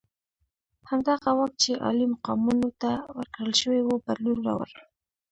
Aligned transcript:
همدغه 0.89 1.29
واک 1.37 1.51
چې 1.61 1.71
عالي 1.83 2.05
مقامانو 2.13 2.69
ته 2.81 2.91
ورکړل 3.17 3.53
شوی 3.61 3.81
وو 3.83 4.03
بدلون 4.07 4.39
راوړ. 4.47 4.69